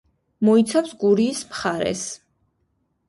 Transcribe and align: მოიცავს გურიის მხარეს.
მოიცავს 0.47 0.95
გურიის 1.05 1.43
მხარეს. 1.53 2.03